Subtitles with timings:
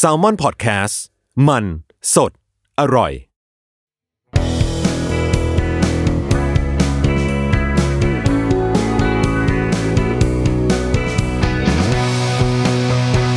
[0.00, 0.94] s a l ม o n PODCAST
[1.48, 1.64] มัน
[2.14, 2.32] สด
[2.80, 3.12] อร่อย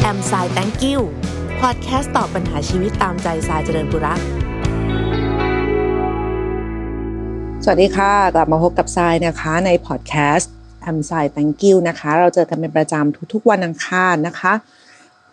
[0.01, 0.99] แอมสาย thank you
[1.61, 4.19] พอดแคสต์ตอบปัญหาชีวิตตามใจสายเจริญบุรัก
[7.63, 10.51] สวัสดีค่ะ กลับมาพบกับทรายนะคะในพอดแคสต์
[10.81, 14.53] แอม s าย thank you นะคะ เราเจอกันเป็นประจำทุกๆวันอังคารนะคะ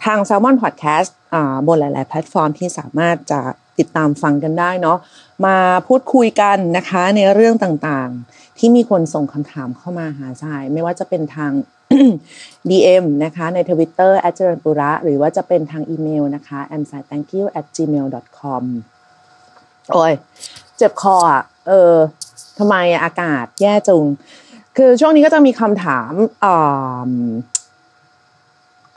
[0.05, 3.41] ทาง Salmon Podcast อ่าบนหลาย ๆ แพลตฟอร์มที่สามารถจะ
[3.79, 4.99] ติดตามฟังกันได้เนาะ
[5.47, 5.57] มา
[5.87, 11.53] พูดคุยกันนะคะในเรื่องต่างๆ ที่มีคนส่งคำถามเข้ามาหาทราย ไม่ว่าจะเป็นทาง
[12.69, 17.43] DM นะคะใน Twitter แอจเรนปุระหรือว่าจะเป็นทางอีเมลนะคะ a m s i t h a n k y o
[17.43, 18.07] u at gmail
[18.39, 18.65] com
[19.93, 20.13] โอ้ย
[20.77, 21.95] เจ็บคออะเออ
[22.59, 24.05] ทำไมอากาศแย่จุง
[24.77, 26.13] คือช่วงนี้ก็จะมีคำถาม
[26.45, 26.47] อ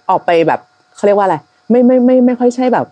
[0.10, 0.62] ออกไปแบบ
[0.96, 1.36] เขาเรียกว่าอะไร
[1.70, 2.86] ไม่ไม่ไม่ไม่ค่อยใช่แบบ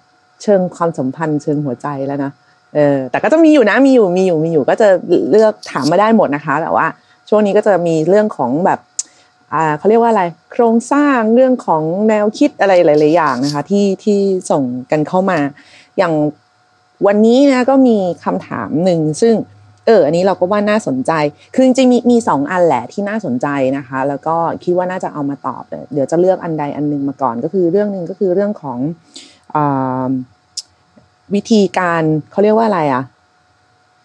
[0.43, 2.31] เชิงความสัมพันธ์เชิงหัวใจแล้วนะ
[2.75, 4.87] เออแต่ก็จะมีอยู่นะมีอยู่มีอยู่มีอยู่ก็จะ
[5.31, 6.85] เลือกถามมาได้หมดนะคะ แต่ว่า
[7.29, 8.79] ช่วงนี้ก็จะมีเรื่องของแบบ
[9.53, 14.19] อ่าเขาเรียกว่าอะไร โครงสร้างเรื่องของแนวคิดอะไรหลาย ๆ อย่างนะคะ ที่ที่
[14.51, 15.39] ส่งกันเข้ามา
[15.97, 16.13] อย่าง
[17.07, 19.35] วันนี้นะก็มีคำถามหนึ่งซึ่ง
[19.85, 21.11] เอออันนี้เราก็ว่าน่าสนใจ
[21.53, 28.79] คือจริงๆมีมีสองอันแหละที่น่าสนใจนะคะ แล้วก็คิดว่าน่าจะเอามาตอบ เดี๋ยวจะเลือกอันใดอันหนึ่งมาก่อน ก็คือเรื่องหนึ่งก็คือเรื่องของ
[29.55, 29.57] อ
[31.33, 33.03] วิธีการเขาเรียกว่าอะไรอะ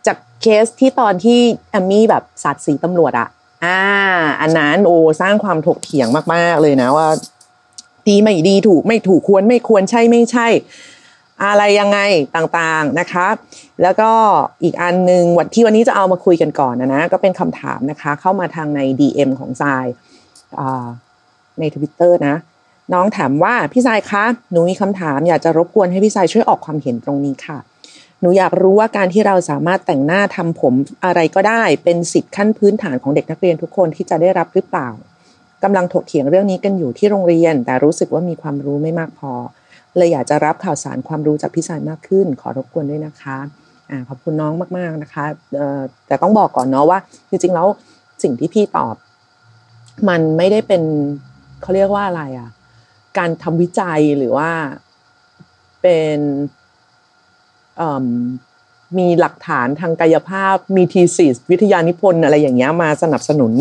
[0.07, 1.41] จากเคสที่ตอนที่
[1.71, 3.29] แอมมี่แบบสัตว์สีตำรวจอะ
[3.65, 3.81] อ่า
[4.41, 7.09] อันนั้นโอสร้างความถกเถียงมาก ๆ เลยนะว่า
[8.09, 10.49] ดีไม่ดีถูกไม่ถูกควรไม่ควรใช่ไม่ใช่
[11.45, 11.99] อะไรยังไง
[12.37, 13.29] ต่างๆนะคะ
[13.83, 14.11] แล้วก็
[14.63, 19.87] อีกอันหนึ่งวันที่วันนี้จะเอามาคุยกันก่อนนะนะก็เป็นคำถามนะคะ เข้ามาทางใน DM ของทราย
[21.61, 22.37] ในทวิตเตอร์นะ
[22.93, 27.59] น้องถามว่าพี่ทรายคะหนูมีคำถามอยากจะรบกวนให้พี่ทรายช่วยออกความเห็นตรงนี้ค่ะ
[28.21, 34.89] หนูอยากรู้ว่าการที่เราสามารถแต่งหน้าทำผมอะไรก็ได้ เป็นสิทธิ์ขั้นพื้นฐานของเด็กนักเรียนทุกคนที่จะได้รับหรือเปล่า
[35.65, 39.33] กำลังถกเถียงเรื่องนี้กันอยู่ที่โรงเรียน แต่รู้สึกว่ามีความรู้ไม่มากพอ
[39.99, 43.39] เลยอยากจะรับข่าวสารความรู้จากพี่สายมากขึ้น ขอรบกวนด้วยนะคะ
[43.91, 45.25] อ่าขอบคุณน้องมากๆนะคะ
[46.07, 46.99] แต่ต้องบอกก่อนเนาะว่า
[47.31, 47.67] จริงๆแล้ว
[48.23, 48.97] สิ่งที่พี่ตอบ
[50.09, 50.83] มันไม่ได้เป็น
[51.63, 52.51] เขาเรียกว่าอะไรอะ
[53.19, 54.51] การทำวิจัยหรือว่า
[55.83, 56.19] เป็น
[58.03, 58.05] ม
[58.99, 63.53] มีหลักฐานทางกายภาพ มีทีสิสวิทยานิพนธ์อะไรอย่างเงี้ยมาสนับสนุน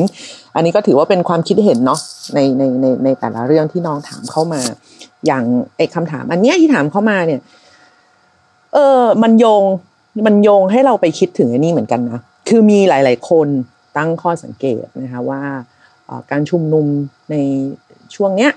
[0.55, 1.99] อันนี้ก็ถือว่าเป็นความคิดเห็นเนาะ
[2.33, 4.61] ในในในในแต่ละเรื่องที่น้องถามเข้ามา
[5.27, 5.43] อย่าง
[5.77, 7.41] ไอ้คำถาม อันเนี้ยที่ถามเข้ามาเนี่ย
[8.73, 9.63] เออ มันโยง
[10.27, 13.47] มันโยงให้เราไปคิดถึงอันนี้เหมือนกันนะคือมีหลาย ๆ คน
[13.97, 15.41] ตั้งข้อสังเกตนะคะว่า
[16.31, 16.85] การชุมนุม
[17.31, 17.35] ใน
[18.15, 18.51] ช่วงเนี้ย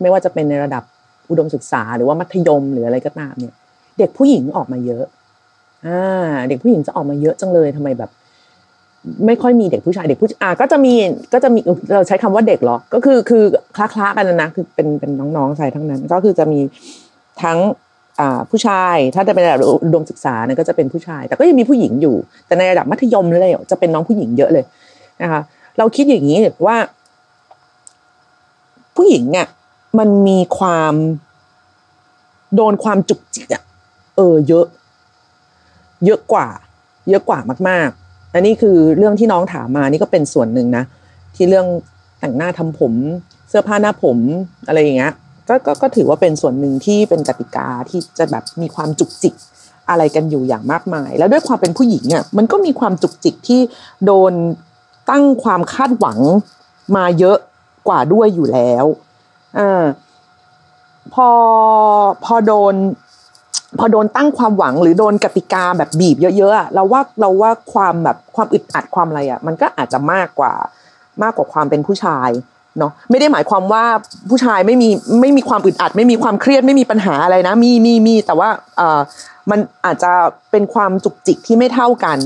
[0.00, 0.82] ไม่ว่าจะเป็นในระดับ
[1.30, 3.54] อุดมศึกษาหรือว่ามัธยมหรืออะไรก็ตามเนี่ย
[3.98, 5.04] เด็กผู้หญิงออกมาเยอะ
[5.86, 8.10] อ่าเด็กผู้หญิงจะออกมาเยอะจังเลยทำไมแบบ
[9.26, 10.94] ไม่ค่อยมีเด็กผู้ชายเด็กผู้อ่าก็จะมี
[11.32, 11.60] ก็จะมี
[11.94, 13.42] เราใช้คำว่าเด็กเหรอ ก็คือคือ
[13.76, 16.60] คล้าคล้าๆกันนะคือเป็นเป็นน้องๆใส่ทั้งนั้น ก็คือจะมี
[17.42, 17.58] ทั้ง
[18.20, 22.16] อ่าผู้ชายถ้าจะเป็นระดับอุดมศึกษาเนี่ยก็จะเป็นผู้ชาย แต่ก็ยังมีผู้หญิงอยู่
[22.46, 24.64] แต่ในระดับมัธยมเลยจะเป็นน้องผู้หญิงเยอะเลย
[25.22, 25.40] นะคะ
[25.78, 26.76] เราคิดอย่างนี้ว่า
[28.96, 29.46] ผู้หญิงเนี่ย
[29.98, 30.94] มันมีความ
[32.54, 33.62] โดนความจุกจิกอะ
[34.16, 34.66] เออเยอะ
[36.04, 36.48] เยอะกว่า
[37.08, 37.38] เยอะกว่า
[37.68, 37.90] มาก
[38.34, 40.84] อันนี้คือเรื่องที่น้องถามมานี่ก็เป็นส่วนหนึ่งนะ
[41.36, 41.66] ที่เรื่อง
[42.20, 42.92] แต่งหน้าทำผม
[43.48, 44.18] เสื้อผ้าหน้าผม
[44.68, 45.12] อะไรอย่างเงี้ย
[45.48, 49.34] ก็ก็ก็ถือว่าเป็นส่วนหนึ่งที่เป็นกติกาที่จะแบบมีความจุกจิก
[49.90, 53.60] อะไรกันอยู่อย่างมากมาย แล้วด้วยความเป็นผู้หญิงอะมันก็มีความจุกจิกที่
[54.04, 54.32] โดน
[55.10, 56.18] ตั้งความคาดหวัง
[56.96, 57.38] มาเยอะ
[57.88, 58.84] กว่าด้วยอยู่แล้ว
[59.58, 59.82] อ่า
[61.14, 61.28] พอ
[62.24, 62.74] พอโดน
[63.78, 70.52] พอโดนตั้งความหวังหรือโดนกติกาแบบบีบเยอะๆเราว่าเราว่าความแบบความอึดอัดความอะไรอะ มันก็อาจจะมากกว่า
[71.22, 72.30] มากกว่าความเป็นผู้ชาย
[72.78, 73.84] เนาะไม่ได้หมายความว่า
[74.30, 74.88] ผู้ชายไม่มี
[75.20, 79.00] ไม่มีความอึดอัด ไม่มีความเครียดไม่มีปัญหาอะไรนะ มีมีมีแต่ว่าเออ
[79.50, 80.12] มันอาจจะ
[80.50, 82.18] เป็นความจุกจิกที่ไม่เท่ากัน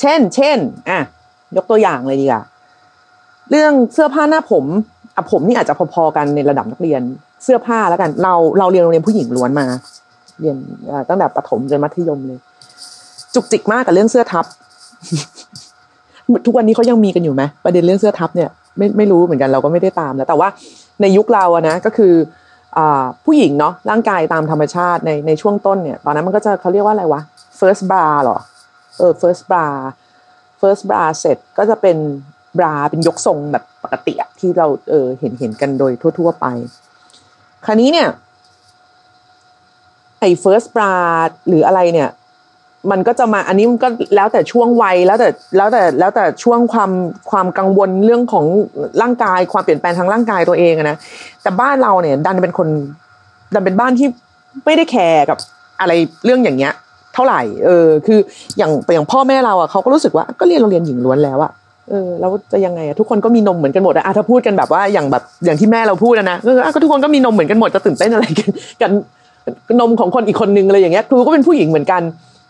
[0.00, 0.58] เช่น เช่น
[0.90, 1.00] อะ
[1.56, 2.42] ยกตัวอย่างเลยดีกว่า
[3.50, 4.64] เรื่องเสื้อผ้าหน้าผม
[5.14, 7.02] อะผมนี่อาจจะพอๆกันในระดับนักเรียน
[7.44, 9.66] เสื้อผ้าแล้วกัน เราเราเรียนโรงเรียนผู้หญิงล้วนมา
[10.42, 10.56] เรียน
[11.08, 12.38] ตั้งแต่ประถมจนมัธยมเลย
[13.34, 14.44] จุกจิกมากกับเรื่องเสื้อทับ
[16.46, 20.48] ทุกวันนี้เขายังมีกันอยู่ไหมประเด็นเรื่องเสื้อทับเนี่ยไม่ไม่รู้เหมือนกันเราก็ไม่ได้ตามแล้ว แต่ว่า
[21.00, 22.14] ในยุคเราอะนะก็คือ
[22.76, 22.78] อ
[23.24, 27.20] ผู้หญิงเนาะร่างกายตามธรรมชาติในในช่วงต้นเนี่ย ตอนนั้นมันก็จะเขาเรียกว่าอะไรวะ
[27.58, 28.38] first bra เหรอ
[28.98, 29.64] เออ first bra
[30.60, 31.96] first bra เสร็จก็จะเป็น
[32.58, 36.46] บราเป็นยกทรงแบบปกติที่เราเออเห็นเห็นกันโดยทั่ว ๆ ไป
[37.66, 38.08] คราวนี้เนี่ย
[40.22, 40.92] ไอ้ first bra
[41.48, 42.10] หรืออะไรเนี่ย
[42.90, 46.90] มันก็จะมาอันนี้มันก็แล้วแต่ช่วงวัยแล้วแต่แล้วแต่แล้วแต่ช่วงความ
[47.30, 48.44] ความกังวลเรื่องของ
[49.02, 50.96] ร่างกายความเปลี่ยนแปลงทางร่างกายตัวเองอะนะ
[51.42, 52.68] แต่บ้านเราเนี่ย ดันเป็นคน
[53.54, 54.08] ดันเป็นบ้านที่
[54.64, 55.38] ไม่ได้แคร์กับ
[55.80, 55.92] อะไร
[56.24, 56.72] เรื่องอย่างเงี้ย
[57.14, 58.18] เท่าไหร่ เออ คือ
[58.58, 61.52] อย่างอย่างพ่อแม่เราอะเขาก็รู้สึกว่าก็เรียนโรงเรียนหญิงล้วนแล้วอะ
[61.90, 66.36] เออแล้วจะยังไงอะทุกคนก็มีนมเหมือนกันหมดอะถ้าพูดกันแบบว่าอย่างแบบอย่างที่แม่เราพูดนะ
[66.74, 68.50] ก็ทุกคนก็มีนมเหมือนกันหมดจะตื่นเต้นอะไรกัน
[68.82, 68.86] กั
[69.80, 72.02] นมของคนอีกคนนึงอะไรอย่างเงี้ยครูก็เป็นผู้หญิงเหมือนกัน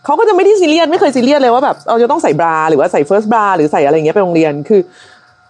[0.05, 4.81] เขาก็จะไม่ได้ซีเรียสไม่เคยซีเรียสเลยว่าแบบเราจะต้องใส่บราหรือว่าใส่ first bra หรือใส่อะไรอย่างเงี้ยไปโรงเรียนคือ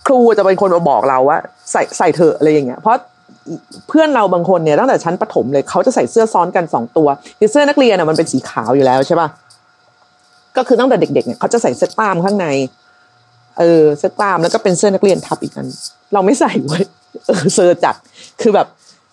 [0.08, 1.40] ครูจะเป็นคนมาบอกเราว่า
[1.72, 2.94] ใส่ใส่เถอะอะไรอย่างเงี้ยเพราะ
[3.88, 7.08] เพื่อนเราบางคนเนี่ยตั้งแต่ชั้นประถมเลยเขาจะใส่เสื้อซ้อนกันสองตัว
[7.40, 9.28] คือเสื้อนักเรียนอะมันเป็นสีขาวอยู่แล้วใช่ป่ะ
[10.58, 12.48] ก็คือตั้งแต่เด็กๆเนี่ยเขาจะใส่เสื้อกล้ามข้างใน
[13.60, 15.68] เออเสื้อกล้ามแล้วก็เป็นเสื้อนักเรียนทับอีกอัน
[16.14, 16.84] เราไม่ใส่เว้ย
[17.28, 17.96] เออเซอร์จัด
[18.42, 18.68] คือแบบ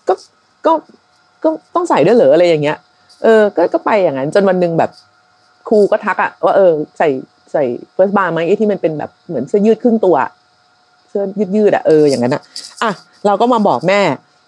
[0.09, 0.15] ก็
[0.67, 0.73] ก็
[1.43, 2.77] ก็ต้องใส่ด้วยเหรออะไรอย่างเงี้ย
[3.23, 4.91] เออ ก็ก็ไปอย่างนั้น จนวันหนึ่งแบบ
[5.69, 7.09] ครูก็ทักอะว่าเออใส่
[7.53, 10.17] ใส่เฟิร์สบาร์ไหมไอ้ที่มันเป็นแบบเหมือนเสื้อยืดครึ่งตัว
[11.09, 12.43] เสื้อยืดยืดอะเอออย่างนั้นอะ
[12.83, 12.91] อะ
[13.27, 14.01] เราก็มาบอกแม่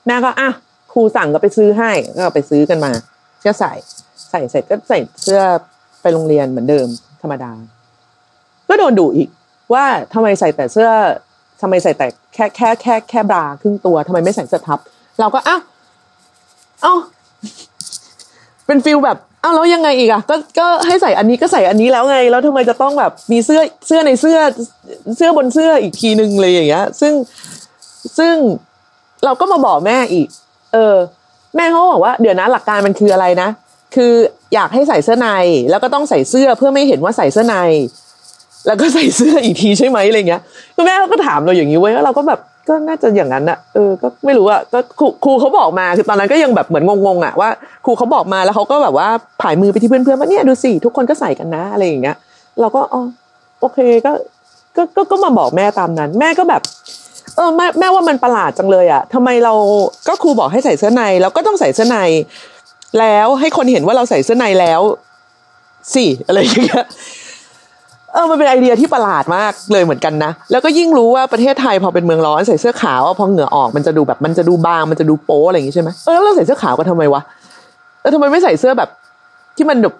[0.06, 0.50] แม่ก็อะ
[0.93, 2.93] ครูสั่งก็ไปซื้อให้ก็ไปซื้อกันมา
[3.44, 3.73] ก็ใส่
[4.31, 5.41] ใส่เสร็จก็ใส่เสื้อ
[6.03, 6.89] ไปโรงเรียนเหมือนเดิม
[7.23, 7.50] ธรรมดา
[8.69, 9.29] ก็โดนดุอีก
[9.75, 9.85] ว่า
[10.15, 10.91] ทำไมใส่แต่เสื้อ
[11.61, 14.79] ทำไมใส่แต่แค่แค่แค่แค่บราครึ่งตัวทำไมไม่ใส่เสื้อทับ
[15.21, 15.61] เราก็อ้าว
[16.82, 16.94] เอ้า
[18.67, 24.38] เป็นฟิลแบบอ้าวแล้วยังไงอีกอะก็ก็ให้ใส่อันนี้ก็ใส่อันนี้แล้วไง แล้วทำไมจะต้องแบบมีเสื้อเสื้อในเสื้อ
[25.17, 27.12] เสื้อบนเสื้ออีกทีนึงเลยอย่างเงี้ย ซึ่ง
[28.19, 28.34] ซึ่ง
[29.25, 30.26] เราก็มาบอกแม่อีก
[30.73, 30.96] เออ
[31.56, 33.49] แม่เขาบอกว่า เดี๋ยวนะหลักการมันคืออะไรนะ
[33.94, 34.12] คือ
[34.55, 35.29] อยากให้ใส่เสื้อใน
[35.70, 37.56] แล้วก็ต้องใส่เสื้อเพื่อไม่เห็นว่าใส่เสื้อใน
[38.67, 40.43] แล้วก็ใส่เสื้ออีกทีใช่ไหมอะไรเงี้ย
[40.75, 47.49] คือแม่เขาก็ถามเราอย่างนี้เว้ยแล้วเราก็แบบ ก็น่าจะอย่างนั้นอะเออ ก็ไม่รู้อะก็ครูครูเขาบอกมา คือตอนนั้นก็ยังแบบเหมือนงงๆอะว่า
[47.85, 49.09] ครูเขาบอกมาแล้วเขาก็แบบว่า
[49.43, 52.17] ผายมือไปที่เพื่อนๆว่าเนี่ยดูสิทุกคนก็ใส่กันนะอะไรอย่างเงี้ย
[52.61, 53.03] เราก็อ๋อ
[53.61, 54.12] โอเคก็
[54.76, 56.62] ก็ก็ก็มาบอกแม่ตามนั้น แม่ก็แบบ
[57.37, 59.55] เออแม่แม่ว่ามันประหลาดจังเลยอะทำไมเรา
[60.08, 61.99] ก็ครูบอกให้ใส่เสื้อในแล้วก็ต้องใส่เสื้อใน
[62.99, 64.81] แล้วให้คนเห็นว่าเราใส่เสื้อในแล้ว
[65.94, 66.85] สิอะไรอย่างเงี้ย
[68.12, 77.23] เออมันเป็นไอเดียที่ประหลาดมากเลยเหมือนกันนะ แล้วก็ยิ่งรู้ว่าประเทศไทยพอเป็นเมืองร้อนใส่เสื้อขาวพอเหงื่อออกมันจะดูแบบมันจะดูบางมันจะดูโป๊อะไรอย่างงี้ใช่ไหมเออแล้วเราใส่เสื้อขาวกันทำไมวะ
[78.00, 78.88] เออทำไมไม่ใส่เสื้อแบบ
[79.56, 79.94] ที่มันแบบ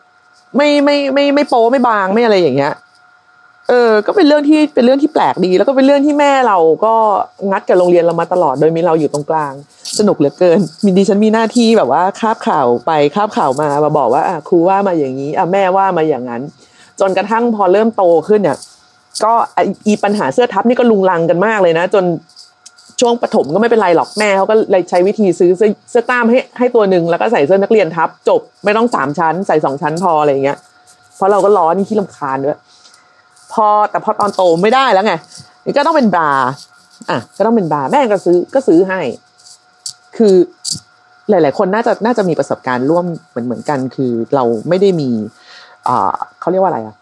[0.57, 2.73] ไม่ไม่ไม่ไม่โป๊ไม่บางไม่อะไรอย่างเงี้ย
[3.69, 6.95] เออ ก็เป็นเรื่องที่เป็นเรื่องที่แปลกดี แล้วก็เป็นเรื่องที่แม่เราก็
[7.51, 9.53] งัดกับโรงเรียนเรามาตลอดโดยมีเราอยู่ตรงกลาง
[9.99, 16.43] สนุกเหลือเกิน มีดิฉันมีหน้าที่แบบว่าคาบข่าวไปคาบข่าวมามาบอกว่าอะครูว่ามาอย่างนี้อะแม่ว่ามาอย่างนั้น
[17.03, 18.59] จนกระทั่งพอเริ่มโตขึ้นเนี่ย
[19.25, 19.33] ก็
[19.87, 22.05] อีปัญหาเสื้อทับนี่ก็ลุงลังกันมากเลยนะ จน
[23.01, 30.59] ช่วงปฐมก็ไม่เป็นไรหรอกแม่เขาก็เลยใช้วิธีซื้อเสื้อเสื้อกล้ามให้ให้ตัวหนึ่งแล้วก็ใส่เสื้อนักเรียนทับ จบไม่ต้องสามชั้น ใส่สองชั้นพออะไรเงี้ย
[31.17, 32.59] เพราะเราก็ร้อนที่ลำคาญด้วย
[33.53, 35.13] พอแต่พอตอนโตไม่ได้แล้วไง
[35.67, 36.31] นี่ก็ต้องเป็นบา
[37.11, 39.01] อะก็ต้องเป็นบาแม่ก็ซื้อก็ซื้อให้
[40.17, 40.35] คือ
[41.31, 45.11] หลาย ๆ คนน่าจะน่าจะมีประสบการณ์ร่วมเหมือนเหมือนกัน คือเราไม่ได้มี
[46.41, 46.97] เขาเรียกว่าอะไรอะ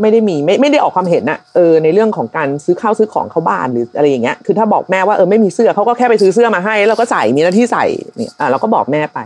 [0.00, 7.84] ไม่ได้มีไม่ไม่ได้ออกความเห็นอะเออในเรื่องของการซื้อข้าวซื้อของเข้าบ้านหรืออะไรอย่างเงี้ยคือถ้าบอกแม่ว่าเออไม่มีเสื้อเขาก็แค่ไปซื้อเสื้อมาให้ แล้วก็ใส่มีหน้าที่ใส่
[8.16, 9.18] เนี่ยอะเราก็บอกแม่ไป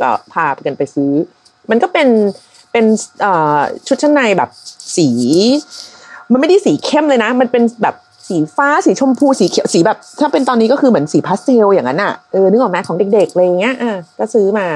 [0.00, 1.12] ก็พากันไปซื้อ
[1.70, 2.08] มันก็เป็น
[2.72, 2.84] เป็น
[3.24, 4.50] อ่าชุดชั้นในแบบ
[4.96, 5.08] สี
[6.32, 7.96] มันไม่ได้สีเข้มเลยนะ มันเป็นแบบ
[8.28, 14.66] สีฟ้าสีชมพูสีเขียวสีแบบ ถ้าเป็นตอนนี้ก็คือเหมือนสีพาสเทลอย่างนั้นอะเออนึกออกไหมของเด็กๆอะไรเงี้ยอะก็ซื้อมา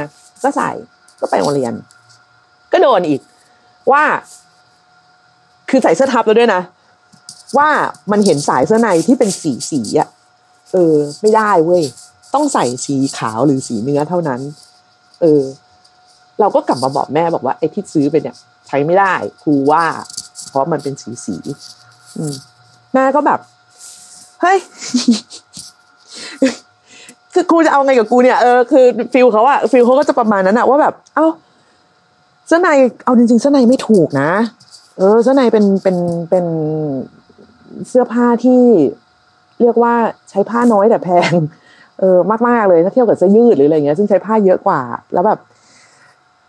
[0.42, 0.70] ก็ใส่
[1.20, 1.72] ก็ไปโรงเรียน
[2.72, 3.20] ก็โดนอีก
[3.92, 4.04] ว่า
[5.68, 6.62] คือใส่เสื้อทับแล้วด้วยนะ
[7.58, 7.68] ว่า
[8.10, 10.08] มันเห็นสายเสื้อในที่เป็นสีสีอะ
[10.72, 11.82] เออ ไม่ได้เว้ย
[12.34, 14.40] ต้องใส่สีขาวหรือสีเนื้อเท่านั้น
[15.22, 15.42] เออ
[16.40, 19.84] เราก็กลับมาบอกแม่บอกว่าไอ้ที่ซื้อไปเนี่ย ใช้ไม่ได้ครูว่า
[20.48, 21.36] เพราะมันเป็นสีสี
[22.18, 22.34] อืม
[22.94, 23.40] แม่ก็แบบ
[24.42, 24.58] เฮ้ย
[27.34, 31.26] คือครูจะเอาไงกับกูเนี่ยเออคือ feel เขาอะ feel เขาก็จะประมาณนั้นอะว่าแบบ เอ้า
[32.48, 32.70] เสื้อใน
[33.04, 34.30] เอาจริงๆเสื้อในไม่ถูกนะ
[34.98, 35.96] เออ เสื้อในเป็นเป็น
[36.30, 36.46] เป็น
[37.88, 38.62] เสื้อผ้าที่
[39.60, 39.94] เรียกว่า
[40.30, 41.32] ใช้ผ้าน้อยแต่แพง
[42.00, 44.80] เออมากๆเลยถ้าเทียบกับเสื้อยืดหรืออะไรเงี้ย ซึ่งใช้ผ้าเยอะกว่า
[45.12, 45.38] แล้วแบบ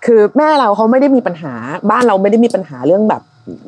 [0.06, 1.54] คือแม่เราเขาไม่ได้มีปัญหา
[1.92, 3.22] บ้านเราไม่ได้มีปัญหาเรื่องแบบ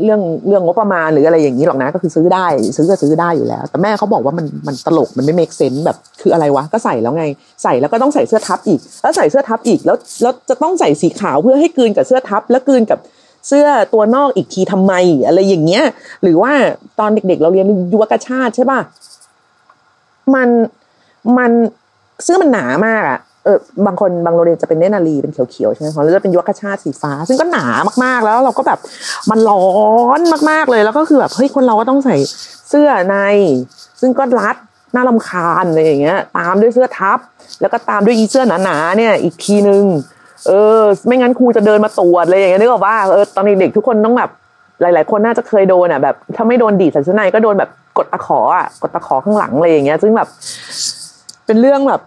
[0.04, 2.46] เรื่องเรื่องงบประมาณหรืออะไรอย่างนี้หรอกนะ ก็คือซื้อได้
[2.78, 7.26] ซื้อก็ซื้อได้อยู่แล้ว แต่แม่เขาบอกว่ามันมันตลกมันไม่เมคเซนส์แบบคืออะไรวะก็ใส่แล้วไง
[7.64, 13.00] ใส่แล้วก็ต้องใส่เสื้อทับอีก แล้วใส่เสื้อทับอีกแล้วแล้วจะต้องใส่สีขาวเพื่อให้กลืนกับเสื้อทับ แล้วกลืนกับ
[13.48, 14.94] เสื้อตัวนอกอีกทีทำไม
[15.28, 15.84] อะไรอย่างเงี้ย
[16.24, 16.52] หรือว่า
[17.00, 18.80] ตอนเด็ก ๆ เราเรียนยุวกชาติใช่ป่ะ
[20.36, 20.50] มัน
[21.38, 21.52] มัน
[22.24, 27.66] เสื้อมันหนามากอะ เออบางคนบางโรงเรียนจะเป็นเนนารีเป็นเขียวๆใช่ไหมของเราจะเป็นยุวกชาติสีฟ้า ซึ่งก็หนา
[28.04, 28.80] มากๆแล้วเราก็แบบ
[29.30, 29.66] มันร้อ
[30.18, 30.20] น
[30.50, 32.16] มากๆเลยแล้วก็คือแบบเฮ้ยคนเราก็ต้องใส่
[32.70, 33.16] เสื้อใน
[34.02, 34.56] ซึ่งก็รัด
[34.96, 37.20] น่ารำคาญอะไรอย่างเงี้ย ตามด้วยเสื้อทับ
[37.62, 39.84] แล้วก็ตามด้วยอีเสื้อหนาๆเนี่ย อีกทีนึง
[40.48, 44.30] เออ ไม่งั้นครูจะเดินมาตรวจเลยอย่างเงี้ยนึกออกว่าเออตอนเด็กๆทุกคนต้องแบบ
[44.82, 50.28] หลาย ๆ คนน่าจะเคยโดนอะแบบ ถ้าไม่โดนดีดใส่เสื้อในก็โดนแบบกดตะขออะกดตะขอข้างหลังอะไรอย่างเงี้ย ซึ่งแบบ
[51.46, 52.02] เป็นเรื่องแบบ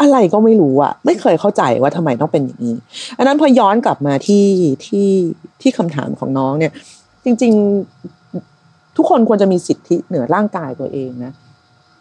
[0.00, 2.76] อะไรก็ไม่รู้อะไม่เคยเข้าใจว่าทำไมต้องเป็นอย่างนี้
[3.18, 4.46] อันนั้นพอย้อนกลับมาที่
[4.86, 5.08] ที่
[5.60, 6.72] ที่คำถามของน้องเนี่ย
[7.24, 7.52] จริง
[8.24, 11.32] ๆทุกคนควรจะมีสิทธิเหนือร่างกายตัวเองนะ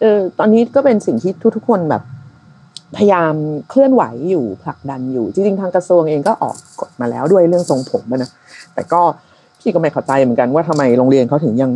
[0.02, 2.04] เออตอนนี้ก็เป็นสิ่งที่ทุกๆคนแบบ
[2.96, 3.34] พยายาม
[3.70, 8.30] เคลื่อนไหวอยู่ผลักดันอยู่ จริงๆทางกระทรวงเองก็ออกกฎมาแล้วด้วยเรื่องทรงผมนะ
[8.74, 9.02] แต่ก็
[9.60, 11.72] พี่ก็ไม่เข้าใจเหมือนกันว่าทำไมโรงเรียนเขาถึงยัง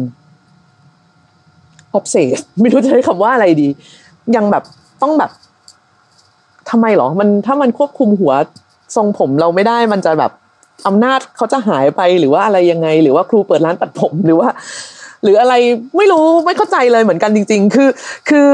[1.94, 3.68] ออฟเซสไม่รู้จะใช้คำว่าอะไรดี
[4.36, 4.64] ยังแบบ
[5.02, 5.32] ต้องแบบ
[6.70, 8.34] ทำไมหรอมันถ้ามันควบคุมหัว
[8.96, 10.32] ทรงผมเราไม่ได้มันจะแบบ
[10.88, 14.50] อำนาจเขาจะหายไปหรือว่าอะไรยังไง หรือว่าครูเปิดร้านตัดผมหรือว่า
[15.24, 15.54] หรืออะไร
[15.98, 17.90] ไม่รู้ไม่เข้าใจเลยเหมือนกันจริง ๆ คือ
[18.30, 18.48] คือ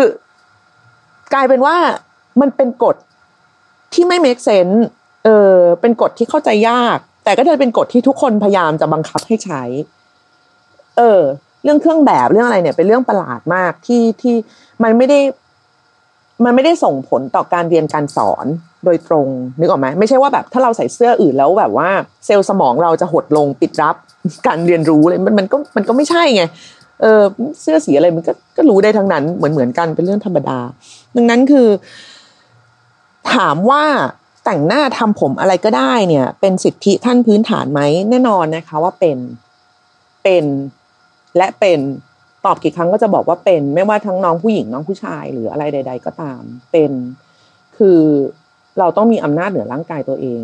[1.34, 1.76] กลายเป็นว่า
[2.42, 2.96] มันเป็นกฎ
[3.94, 4.78] ที่ไม่ make sense
[5.24, 9.62] เออเป็นกฎที่เข้าใจยาก แต่ก็จะเป็นกฎที่ทุกคนพยายามจะบังคับให้ใช้
[10.98, 11.22] เออ
[11.64, 14.36] เรื่องเครื่องแบบเรื่องอะไรเนี่ย เป็นเรื่องประหลาดมากที่ที่
[14.84, 15.20] มันไม่ได้
[16.44, 18.46] มันไม่ได้ส่งผลต่อการเรียนการสอน
[18.86, 19.28] โดยตรง
[19.60, 21.90] นึกออกไหมไม่ใช่ว่าแบบถ้าเราใส่เสื้ออื่นแล้วแบบว่า
[22.26, 23.96] เซลล์สมองเราจะหดลงปิดรับ
[24.48, 26.44] การเรียนรู้เลยมันมันก็มันก็ไม่ใช่ไง
[27.02, 27.22] เออ
[27.62, 30.60] เสื้อสีอะไรมันก็ก็รู้ได้ทั้งนั้นเหมือนเหมือนกันเป็นเรื่องธรรมดา
[31.16, 31.68] ดังนั้นคือ
[33.34, 33.84] ถามว่า
[34.46, 39.18] แต่งหน้าทำผมอะไรก็ได้เนี่ย เป็นสิทธิขั้นพื้นฐานไหมแน่นอนนะคะ ว่าเป็น
[40.24, 40.46] เป็น
[41.38, 41.80] และเป็น
[42.46, 46.42] ตอบกี่ครั้งก็จะบอกว่าเป็น ไม่ว่าทั้งน้องผู้หญิงน้องผู้ชายหรืออะไรใด ๆ ก็ตาม
[46.72, 46.92] เป็น
[47.78, 48.02] คือ
[48.80, 50.42] เราต้องมีอำนาจเหนือร่างกายตัวเอง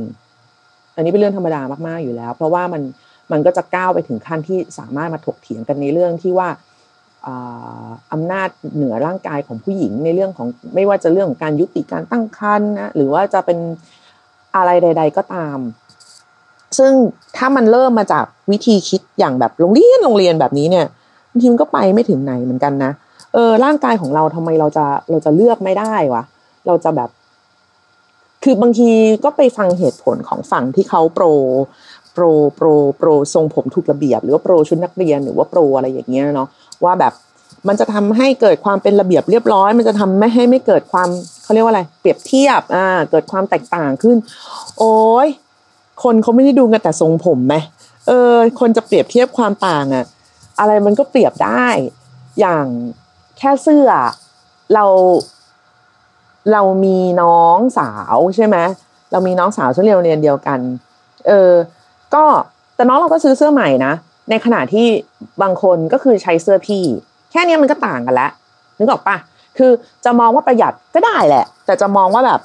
[0.95, 2.81] อันนี้เป็นเรื่องธรรมดามากๆอยู่แล้ว เพราะว่ามัน
[3.31, 6.49] มันก็จะก้าวไปถึงขั้นที่สามารถมาถกเถียงกันในเรื่องที่ว่า
[8.11, 13.59] อำนาจเหนือร่างกายของผู้หญิงในเรื่องของไม่ว่าจะเรื่องของการยุติการตั้งครรภ์นะหรือว่าจะเป็น
[14.55, 15.57] อะไรใด ๆ ก็ตาม
[16.77, 16.93] ซึ่ง
[17.37, 20.85] ถ้ามันเริ่มมาจากวิธีคิดอย่างแบบโรงเรียนโรงเรียนแบบนี้เนี่ย
[21.33, 22.91] บางทีมันก็ไปไม่ถึงไหนเหมือนกันนะ
[23.33, 26.23] เออร่างกายของเราทำไมเราจะเราจะเลือกไม่ได้วะ
[26.67, 27.09] เราจะแบบ
[28.43, 28.89] คือบางที
[29.23, 31.25] ก็ไปฟังเหตุผลของฝั่งที่เขาโปร
[32.13, 32.23] โปร
[32.55, 36.47] โปรโปรทรงผมถูกระเบียบ หรือว่าโปรชุดนักเรียนหรือว่าโปรอะไรอย่างเงี้ยเนาะ
[36.83, 37.13] ว่าแบบ
[37.67, 41.09] มันจะทำให้เกิดความเป็นระเบียบเรียบร้อย มันจะทำไม่ให้ไม่เกิดความ
[41.43, 44.17] เขาเรียกว่าอะไร เปรียบเทียบอ่าเกิดความแตกต่างขึ้น
[44.79, 45.27] โอ้ย
[46.03, 47.55] คนเขาไม่ได้ดูกันแต่ทรงผมไหม
[48.07, 50.05] เออ คนจะเปรียบเทียบความต่างอะ
[50.59, 51.65] อะไรมันก็เปรียบได้
[52.39, 52.65] อย่าง
[53.37, 53.89] แค่เสื้อ
[54.73, 54.85] เรา
[56.51, 58.57] เรามีน้องสาวใช่ไหม
[59.11, 60.59] เรามีน้องสาวซึ่งเรียนโรงเรียนเดียวกัน
[61.27, 61.51] เออ
[62.13, 62.23] ก็
[62.75, 63.93] แต่น้องเราก็ซื้อเสื้อใหม่นะ
[64.29, 64.87] ในขณะที่
[65.41, 66.83] บางคนก็คือใช้เสื้อพี่
[67.31, 68.31] แค่นี้มันก็ต่างกันแล้ว
[68.77, 69.17] นึกออกปะ
[69.57, 69.71] คือ
[70.05, 72.39] จะมองว่าประหยัดก็ได้แหละ แต่จะมองว่าแบบ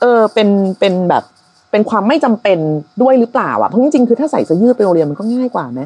[0.00, 0.48] เออเป็น
[0.80, 1.24] เป็นแบบ
[1.70, 2.58] เป็นความไม่จำเป็น
[3.02, 5.80] ด้วยหรือเปล่าอะเพราะจริงๆคือถ้าใส่เสื้อยืดไปโรงเรียนมันก็ง่ายกว่าไหม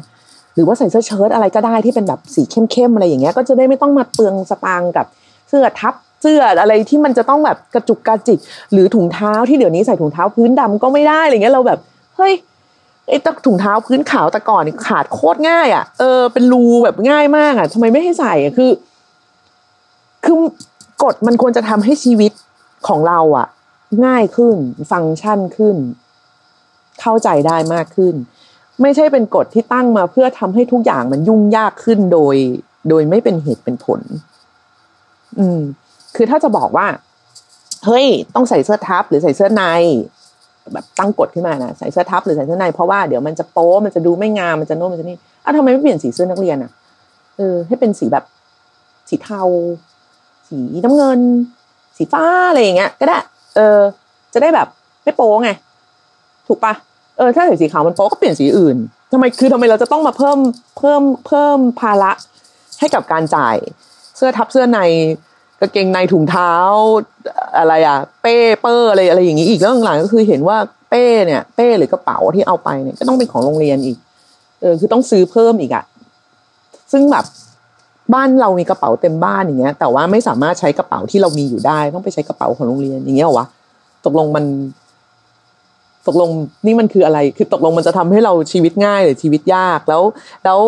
[0.55, 5.05] หรือว่าใส่เสื้อเชิ้ตอะไรก็ได้ที่เป็นแบบสีเข้มๆอะไรอย่างเงี้ยก็จะได้ไม่ต้องมาเปลืองสตางค์กับ
[5.49, 8.39] เสื้อทับเสื้ออะไรที่มันจะต้องแบบกระจุกกระจิก
[8.73, 11.79] หรือถุงเท้าที่เดี๋ยวนี้ใส่ถุงเท้าพื้นดำก็ไม่ได้อะไรเงี้ยเราแบบ
[12.15, 12.33] เฮ้ย
[13.09, 18.71] ไอ้ตถุงเท้าพื้นขาวแต่ก่อนขาดโคตรง่ายอะเออเป็นรูแบบง่ายมากอะทำไมไม่ให้ใส่อะคือ
[20.25, 20.37] คือ
[21.03, 22.31] กฎมันควรจะทำให้ชีวิต
[22.87, 23.47] ของเราอะ
[24.05, 24.55] ง่ายขึ้น
[24.91, 25.75] ฟังก์ชันขึ้น
[27.01, 28.15] เข้าใจได้มากขึ้น
[28.81, 32.35] ไม่ใช่เป็นกฎที่ตั้งมาเพื่อทำให้ทุกอย่างมันยุ่งยากขึ้นโดย
[32.89, 34.01] โดยไม่เป็นเหตุเป็นผล
[35.39, 35.59] อืม
[36.15, 36.87] คือถ้าจะบอกว่า
[37.85, 38.05] เฮ้ย
[38.35, 39.63] ต้องใส่เสื้อทับหรือใส่เสื้อใน
[40.73, 46.71] แบบตั้งกฎขึ้นมานะใส่เสื้อทับหรือใส่เสื้อในเพราะว่าเดี๋ยวมันจะโป๊มันจะดูไม่งามมันจะโน้มมันจะนี่อ้าวทำไมไม่เปลี่ยนสีเสื้อนักเรียนอะ
[47.37, 48.25] เออ ให้เป็นสีแบบ
[49.09, 49.41] สีเทา
[50.49, 51.19] สีน้ำเงิน
[51.97, 53.17] สีฟ้าอะไรอย่างเงี้ย ก็ได้
[53.55, 53.79] เออ
[54.33, 54.67] จะได้แบบ
[55.03, 55.49] ไม่โป๊ไง
[56.47, 56.73] ถูกปะ
[57.17, 58.77] เออถ้าใส่สีขาวมันโป๊ก็เปลี่ยนสีอื่น
[59.11, 60.39] ทำไมคือทำไมเราจะต้องมาเพิ่ม
[60.77, 62.11] เพิ่มเพิ่มภาระ
[62.79, 63.55] ให้กับการจ่าย
[64.15, 64.79] เสื้อทับเสื้อใน
[65.59, 66.51] กางเกงในถุงเท้า
[67.57, 70.57] อะไรอะเป้เปอร์อะไรอะไรอย่างนี้อีกแล้วหลังก็คือเห็นว่า
[70.89, 73.97] เป้เนี่ย เป้หรือกระเป๋าที่เอาไปเนี่ยก็ต้องเป็นของโรงเรียนอีก
[74.61, 75.83] เออคือต้องซื้อเพิ่มอีกอะ
[76.91, 77.25] ซึ่งแบบ
[78.13, 83.45] บ้านเรามีกระเป๋าเต็มบ้านอย่างเงี้ย แต่ว่าไม่สามารถใช้กระเป๋าที่เรามีอยู่ได้ ต้องไปใช้กระเป๋าของโรงเรียนอย่างเงี้ยวะ
[84.05, 84.45] ตกลงมัน
[86.07, 86.29] ตกลง
[86.65, 90.01] นี่มันคืออะไร คือตกลงมันจะทำให้เราชีวิตง่ายหรือชีวิตยากแล้ว
[90.45, 90.59] แล้ว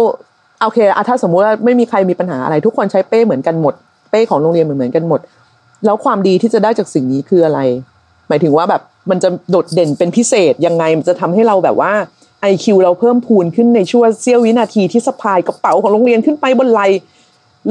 [0.62, 3.74] โอเคอะถ้าสมมุติว่าไม่มีใครมีปัญหาอะไร ทุกคนใช้เป้เหมือนกันหมด
[4.10, 5.20] เป้ของโรงเรียนเหมือนเหมือนกันหมด
[5.86, 7.60] แล้วความดีที่จะได้จากสิ่งนี้คืออะไร
[8.28, 11.94] หมายถึงว่าแบบมันจะโดดเด่นเป็นพิเศษยังไงมันจะทำให้เราแบบว่า
[12.52, 16.82] IQ เราเพิ่มพูนขึ้นในช่วงเสี้ยววินาทีที่สะพายกระเป๋าของโรงเรียนขึ้นไปบนไหล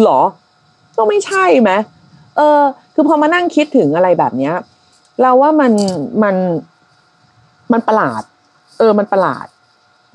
[0.02, 0.20] หรอ
[0.96, 1.70] ก็ไม่ใช่ไหม
[2.36, 2.60] เออ
[2.94, 4.54] คือพอมานั่งคิดถึงอะไรแบบเนี้ย
[5.22, 5.72] เราว่ามัน
[6.22, 6.36] มัน
[7.72, 8.22] มันประหลาด
[8.78, 9.46] เออ มันประหลาด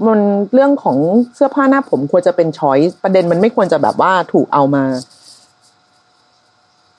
[0.07, 0.19] มัน
[0.53, 0.97] เรื่องของ
[1.35, 4.83] เสื้อผ้าหน้าผมควรจะเป็นช้อยประเด็นมันไม่ควรจะแบบว่าถูกเอามา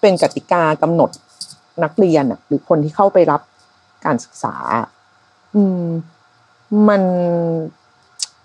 [0.01, 1.11] เป็นกติกากำหนด
[1.85, 3.41] นักเรียนอะหรือคนที่เข้าไปรับ
[4.05, 4.55] การศึกษา
[5.55, 5.87] อืม
[6.89, 7.03] มัน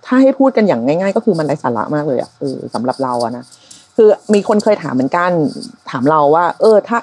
[0.05, 3.43] ถ้าให้พูดกันอย่างง่าย ๆ ก็คือมันไร้สาระมากเลยอะเออสำหรับเราอะนะ
[3.95, 5.31] คือมีคนเคยถามเหมือนกัน
[5.89, 6.97] ถามเราว่า เออ ถ้า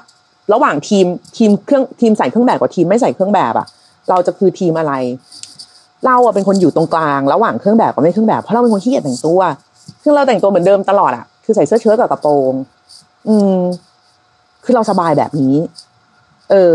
[0.52, 1.06] ระหว่างทีม
[1.36, 3.66] ทีมเครื่องทีมใส่เครื่องแบบกับทีมไม่ใส่เครื่องแบบอะ
[4.10, 4.92] เราจะคือทีมอะไร
[6.06, 9.40] เราอะเป็นคนอยู่ตรงกลาง ระหว่างเครื่องแบบกับไม่เครื่องแบบเพราะเราเป็นคนขี้เกียจแต่งตัว
[10.02, 12.52] คือเราแต่งตัวเหมือนเดิมตลอดอะคือใส่เสื้อเชิ้ตกับกระโปรง
[13.28, 13.58] อืม
[14.64, 15.54] คือเราสบายแบบนี้
[16.50, 16.72] เออ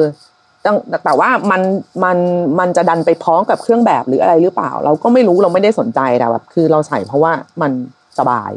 [0.62, 0.72] แต่
[1.06, 1.62] แต่ว่ามัน
[2.04, 2.18] มัน
[2.60, 7.32] มันจะดันไปพ้องกับเครื่องแบบหรืออะไรหรือเปล่า เราก็ไม่รู้เราไม่ได้สนใจแต่แบบคือเราใส่เพราะว่า
[7.62, 7.72] มัน
[8.20, 8.52] สบาย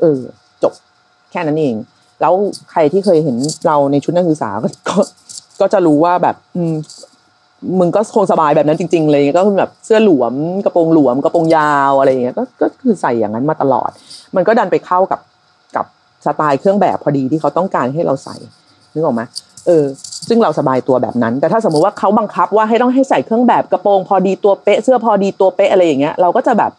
[0.00, 0.18] เออ
[0.62, 0.72] จบ
[1.30, 1.74] แค่นั้นเอง
[2.20, 2.34] แล้ว
[2.70, 3.36] ใครที่เคยเห็น
[3.66, 4.50] เราในชุดนักศึกษา
[4.88, 4.96] ก็
[5.60, 6.74] ก็จะรู้ว่าแบบ อืม
[7.80, 10.34] มึงก็คงสบายแบบนั้นจริงๆเลยก็คือแบบเสื้อหลวม
[10.64, 13.90] กระโปรงหลวมกระโปรงยาวอะไรอย่างเงี้ยก็ก็คือใส่อย่างนั้นมาตลอด
[14.36, 15.20] มันก็ดันไปเข้ากับ
[15.76, 15.84] กับ
[16.24, 18.36] สไตล์เครื่องแบบพอดีที่เขาต้องการให้เราใส่
[18.94, 19.22] นึกออกไหม
[19.66, 19.84] เออ
[20.28, 26.72] ซึ่งเราสบายตัวแบบนั้น แต่ถ้าสมมุติว่าเขาบังคับว่าให้ต้องให้ใส่เครื่องแบบกระโปรงพอดีตัวเป๊ะเสื้อพอดีตัวเป๊ะอะไรอย่างเงี้ยเราก็จะแบบ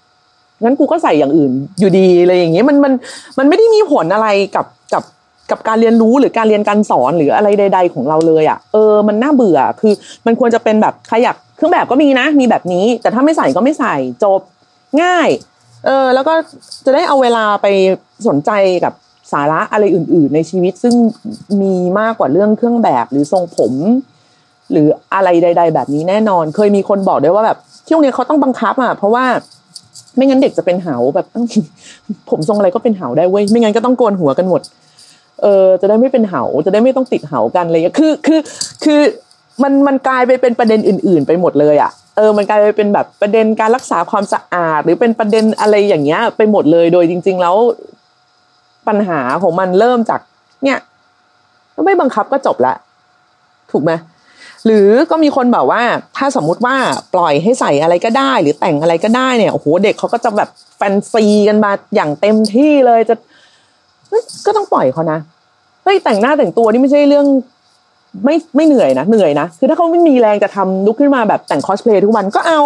[0.63, 2.93] งั้นกูก็ใส่อย่างอื่นอยู่ดีอะไรอย่างเงี้ยมันมัน
[3.37, 5.03] มันไม่ได้มีผลอะไรกับกับ
[5.51, 9.93] กับการเรียนรู้หรือการเรียนการสอนหรืออะไรใด ๆ ของเราเลยอะเออมันน่าเบื่อคือ
[10.25, 14.41] มันควรจะเป็นแบบใครอยากเครื่องแบบก็มีนะ มีแบบนี้ แต่ถ้าไม่ใส่ก็ไม่ใส่จบ
[15.01, 15.29] ง่าย
[15.85, 16.33] เออ แล้วก็
[16.85, 17.67] จะได้เอาเวลาไป
[18.27, 18.51] สนใจ
[18.83, 18.93] กับ
[19.31, 20.95] สาระอะไรอื่น ๆ ในชีวิตซึ่ง
[21.61, 23.73] มีมากกว่าเรื่องเครื่องแบบหรือทรงผม
[24.71, 29.25] หรืออะไรใด ๆ แบบนี้แน่นอน เคยมีคนบอกด้วยว่าแบบที่โรงเรียนเขาต้องบังคับอะเพราะว่า
[30.15, 31.25] ไม่งั้นเด็กจะเป็นเหาแบบ
[32.29, 34.61] ผมทรงอะไรก็เป็นเหาได้เว้ยไม่งั้นก็ต้องโกนหัวกันหมด
[35.41, 38.39] เออจะได้ไม่เป็นเหาจะได้ไม่ต้องติดเหากันเงี้ยคือคือ
[38.83, 39.01] คือ
[39.63, 47.55] มันมันกลายไปเป็นประเด็นอื่น ๆ ไปหมดเลยอะเออมันกลายไปเป็นแบบประเด็นการรักษาความสะอาด หรือเป็นประเด็นอะไรอย่างเงี้ย ไปหมดเลยโดยจริง ๆ แล้ว
[48.87, 50.19] ปัญหาของมันเริ่มจาก
[50.63, 50.77] เนี่ย
[51.85, 52.73] ไม่บังคับก็จบละ
[53.71, 53.91] ถูกไหม
[54.65, 55.81] หรือก็มีคนแบบว่า
[56.17, 56.75] ถ้าสมมุติว่า
[57.13, 63.15] ปล่อยให้ใส่อะไรก็ได้ หรือแต่งอะไรก็ได้เนี่ยโอ้โหเด็กเขาก็จะแบบแฟนซีกันมาอย่างเต็มที่เลยจะ
[64.45, 65.19] ก็ต้องปล่อยเขานะ
[65.83, 67.25] เฮ้ยแต่งหน้าแต่งตัวนี่ไม่ใช่เรื่อง
[68.25, 72.59] ไม่ไม่เหนื่อยนะเหนื่อยนะคือถ้าเขาไม่มีแรงจะทำลุกขึ้นมาแบบแต่งคอสเพลย์ทุกวันก็เอา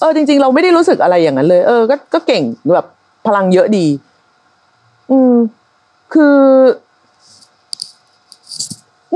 [0.00, 2.42] เออจริง ๆ เราไม่ได้รู้สึกอะไรอย่างนั้นเลย เออ ก็ก็เก่ง
[2.74, 2.86] แบบ
[3.26, 3.86] พลังเยอะดี
[5.10, 5.34] อืม
[6.14, 6.38] คือ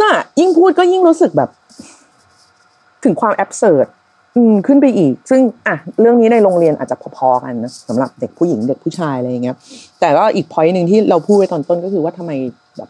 [0.01, 1.51] น่ะยิ่งพูดก็ยิ่งรู้สึกแบบ
[3.05, 3.87] ถึงความแอบเสิร์ด
[4.37, 9.57] อืมขึ้นไปอีก ซึ่งอะเรื่องนี้ในโรงเรียนอาจจะพอๆกันนะสำหรับเด็กผู้หญิงเด็กผู้ชายอะไรอย่างเงี้ย
[10.01, 12.33] แต่ก็อีกพอยต์หนึ่งที่เราพูดไว้ตอนต้นก็คือว่าทำไม
[12.77, 12.89] แบบ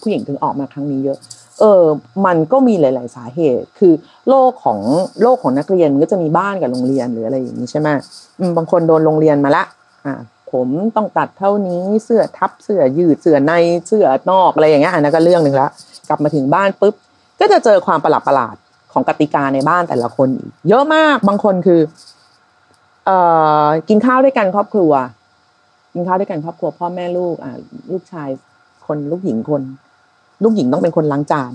[0.00, 1.18] ผู้หญิงถึงออกมาครั้งนี้เยอะ
[1.60, 1.84] เออ
[2.26, 3.92] มันก็มีหลาย ๆ สาเหตุ คือ
[4.28, 4.80] โลกของ
[5.22, 7.88] โลกของนักเรียนก็จะมีบ้านกับโรงเรียนหรืออะไรอย่างนี้ใช่ไหม
[8.56, 9.64] บางคนโดนโรงเรียนมาละ
[10.06, 10.14] อ่า
[10.52, 13.52] ผมต้องตัดเท่านี้เสื้อทับเสื้อยืดเสื้อใน
[13.86, 15.70] เสื้อนอกอะไรอย่างเงี้ยอันนั้นก็เรื่องหนึ่งล้ว
[16.08, 16.94] กลับมาถึงบ้านปุ๊บ
[17.40, 18.56] ก็จะเจอความประหลาดประหลาด
[18.92, 21.80] ของกติกาในบ้านแต่ละคนอีกเยอะมากบางคนคือ
[23.06, 23.18] เอ่
[23.64, 24.92] อกินข้าวด้วยกันครอบครัว
[25.94, 27.52] กินข้าวด้วยกันครอบครัว พ่อแม่ลูก อ่า
[27.92, 28.28] ลูกชาย
[28.86, 29.62] คนลูกหญิงคน
[30.42, 31.52] ลูกหญิงต้องเป็นคนล้างจาน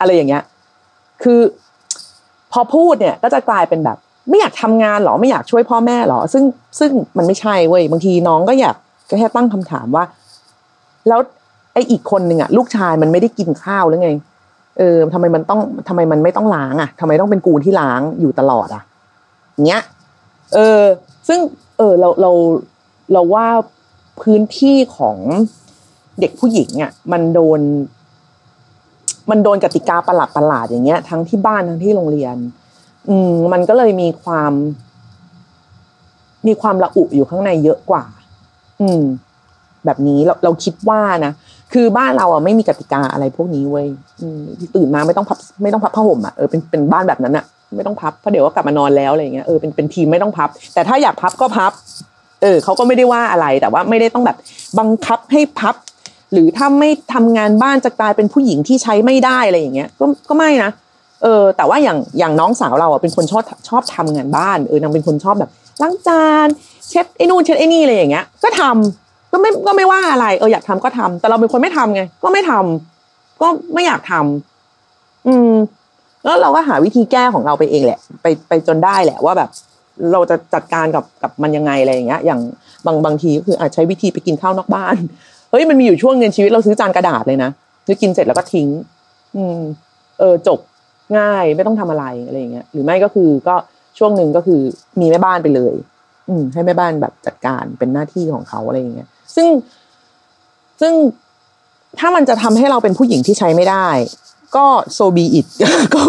[0.00, 0.42] อะไรอย่างเงี้ย
[1.22, 1.40] คือ
[2.52, 6.44] พอพูดเนี่ย ก็จะกลายเป็นแบบ ไม่อยากทำงานหรอไม่อยากช่วยพ่อแม่หรอ ซึ่ง
[6.78, 8.76] ซึ่งมันไม่ใช่เว้ยบางทีน้องก็อยาก
[9.08, 10.04] ก็แค่ตั้งคำถามว่า
[11.08, 11.20] แล้ว
[11.72, 14.10] ไอ้อีกคนหนึ่งอะลูกชายมันไม่ได้กินข้าวหรือไง
[14.78, 18.82] เออทำไมมันต้องทำไมมันไม่ต้องล้างอะทำไมต้องเป็นกูที่ล้างอยู่ตลอดอะ
[19.66, 19.82] เงี้ย
[20.54, 20.82] เออ
[21.28, 21.38] ซึ่ง
[21.78, 22.30] เออเราเรา
[23.12, 23.46] เราว่า
[24.20, 25.18] พื้นที่ของ
[26.20, 27.60] เด็กผู้หญิงอะมันโดน
[29.30, 32.36] มันโดนกติกาประหลาดประหลาดอย่างเงี้ย ทั้งที่บ้านทั้งที่โรงเรียน
[33.08, 34.52] อืมมันก็เลยมีความ
[36.46, 38.04] มีความระอุอยู่ข้างในเยอะกว่า
[38.80, 39.02] อืม
[39.84, 41.32] แบบนี้เราเราคิดว่านะ
[41.72, 43.86] คือบ้านเราอะไม่มีกติกาอะไรพวกนี้เว้ย
[44.76, 47.44] ตื่นมาไม่ต้องพับไม่ต้องพับผ้าห่มอะเออเป็นเป็นบ้านแบบนั้นอะ
[47.76, 51.72] ไม่ต้องพับเพราะเดี๋ยวก็กลับมานอนแล้วอะไรเงี้ยเออเป็นเป็นทีมไม่ต้องพับ แต่ถ้าอยากพับก็พับ
[52.42, 54.36] เออเขาก็ไม่ได้ว่าอะไรแต่ว่าไม่ได้ต้องแบบ
[54.78, 55.74] บังคับให้พับ
[56.32, 60.70] หรือถ้าไม่ทำงานบ้านจะกลายเป็นผู้หญิงที่ใช้ไม่ได้อะไรอย่างเงี้ยก็ก็ไม่นะ
[61.22, 65.50] เออแต่ว่าอย่างอย่างน้องสาวเราอะเป็นคนชอบชอบทำงานบ้านเออนางเป็นคนชอบแบบ
[65.82, 66.48] ล้างจาน
[66.88, 72.52] เช็ดไอ้นู่นเช็ดไอ้นี่อะไรอย่างเงี้ยก็ทำ ก็ไม่ก็ไม่ว่าอะไรเอออยากทำก็ทำแต่เราเป็นคนไม่ทำไง ก็ไม่ท
[73.40, 75.52] ก็ไม่อยากทำอืม
[76.24, 79.50] แล้วเราก็หาวิธีแก้ของเราไปเองแหละ ไปไปจนได้แหละว่าแบบ
[80.12, 82.40] เราจะจัดการกับกับมันยังไงอะไรอย่างเงี้ย อย่าง
[82.86, 84.96] บางบางทีก็คืออาจใช้วิธีไปกินข้าวนอกบ้าน
[85.50, 87.50] เฮ้ยมันมีอยู่ช่วงเงินชีวิตเราซื้อจานกระดาษเลยนะ
[87.86, 88.68] คือกินเสร็จแล้วก็ทิ้ง
[89.36, 89.58] อืม
[90.18, 90.58] เออจบ
[91.18, 93.54] ง่ายไม่ต้องทำอะไรอะไรอย่างเงี้ย หรือไม่ก็คือก็
[93.98, 94.60] ช่วงหนึ่งก็คือ
[95.00, 95.74] มีแม่บ้านไปเลย
[96.28, 99.48] อืม ให้แม่บ้านแบบจัดการเป็นหน้าที่ของเขาอะไรอย่างเงี้ย ซึ่ง
[100.80, 100.92] ซึ่ง
[101.98, 103.88] ถ้ามันจะทำให้เราเป็นผู้หญิงที่ใช้ไม่ได้
[104.56, 105.46] ก็โซบีอิด
[105.94, 106.02] ก็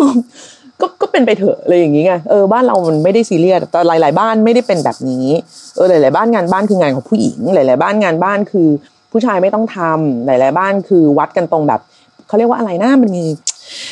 [0.82, 5.28] ก็ก็เป็นไปเถอะอะไรอย่างงี้ไงเออบ้านเรามันไม่ได้ซีเรียสแต่หลาย ๆ บ้านไม่ได้เป็นแบบนี้
[5.76, 8.68] เออหลาย ๆ บ้านงานบ้านคืองานของผู้หญิง หลาย ๆ บ้านงานบ้านคือ
[9.12, 11.82] ผู้ชายไม่ต้องทำหลาย ๆ บ้านคือวัดกันตรงแบบ
[12.28, 13.26] เขาเรียกว่าอะไรนะมันมี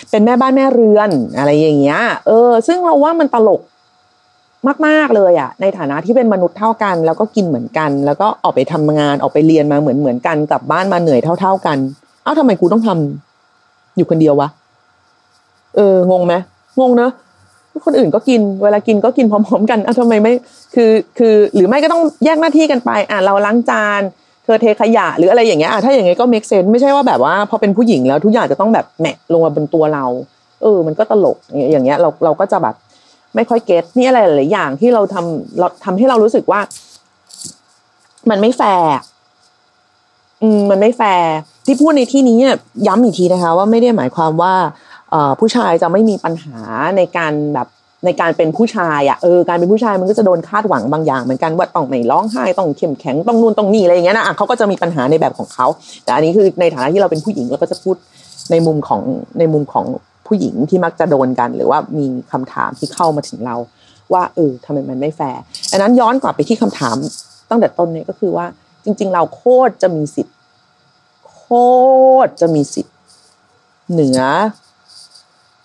[0.09, 3.61] เป็นแม่บ้านแม่เรือนอะไรอย่างเงี้ย เออ ซึ่งเราว่ามันตลก
[4.88, 11.78] มาก ๆ เลยอะในฐานะที่เป็นมนุษย์เท่ากัน แล้วก็กินเหมือนกัน แล้วก็ออกไปทำงานออกไปเรียนมาเหมือนเหมือนกันกลับบ้านมาเหนื่อยเท่า ๆกัน
[12.24, 14.50] เอ้าทำไมกูต้องทำอยู่คนเดียววะ
[15.76, 16.34] เอองงไหม
[16.80, 17.12] งงเนอะ
[17.86, 20.34] คนอื่นก็กินเวลากินก็กินพร้อมๆ กันอ้าวทำไมไม่
[20.76, 24.02] คือคือหรือไม่ก็ต้องแยกหน้าที่กันไป อะเราล้างจาน
[24.43, 30.06] เธอเทขยะ หรืออะไรอย่างเงี้ยอะถ้าอย่างเงี้ยก็ make sense ไม่ใช่ว่าแบบว่าพอเป็นผู้หญิงแล้วทุกอย่างจะต้องแบบแหมะลงมาบนตัวเรา
[30.62, 31.38] เออ มันก็ตลก
[31.72, 32.76] อย่างเงี้ยเราเราก็จะแบบ
[33.35, 36.59] ไม่ค่อยเก็ตนี่อะไรหลายอย่างที่เราทำเราทำให้เรารู้สึกว่า
[38.29, 38.91] มันไม่แฟร์
[40.41, 41.29] อืมมันไม่แฟร์
[41.65, 42.55] ที่พูดในที่นี้เนี่ย
[42.87, 44.53] ย้ำอีกทีนะคะ ว่าไม่ได้หมายความว่า
[45.39, 46.57] ผู้ชายจะไม่มีปัญหา
[46.97, 47.67] ในการแบบ
[48.05, 55.67] ในการเป็นผู้ชายอะเออการเป็นผู้ชายมันก็จะโดนคาดหวังบางอย่างเหมือนกันว่าต้องไม่ร้องไห้ต้องเข้มแข็งต้องนู่นต้องนี่อะไรอย่างเงี้ยนะเขาก็จะมีปัญหาในแบบของเขา
[56.03, 57.95] แต่อันนี้คือในฐานะที่เราเป็นผู้หญิงเราก็จะพูด
[58.51, 59.01] ในมุมของ
[59.39, 59.85] ในมุมของ
[60.29, 63.55] ผู้หญิงที่มักจะโดนกัน หรือว่ามีคำถามที่เข้ามาถึงเรา
[64.13, 66.95] ว่าเออทำไมมันไม่แฟร์อันนั้นย้อนกลับไปที่คำถาม
[67.49, 68.45] ตั้งแต่ต้นเนี่ยก็คือว่า
[68.83, 70.35] จริง ๆ เราโคตรจะมีสิทธิ์
[71.29, 71.43] โค
[72.25, 72.95] ตรจะมีสิทธิ์
[73.91, 74.19] เหนือ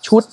[0.07, 0.23] ชุด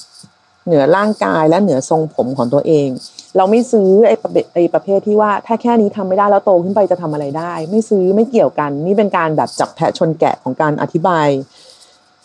[0.66, 2.88] เหนือร่างกายและเหนือทรงผมของตัวเอง
[3.36, 11.28] เราไม่ซื้อไอ้ประเภทไอ้ประเภทที่ว่า ถ้าแค่นี้ทำไม่ได้แล้วโตขึ้นไปจะทำอะไรได้ ไม่ซื้อไม่เกี่ยวกัน นี่เป็นการแบบจับแพะชนแกะของการอธิบาย